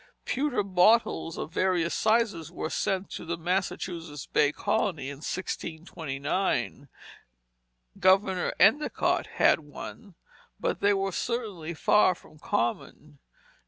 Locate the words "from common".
12.15-13.19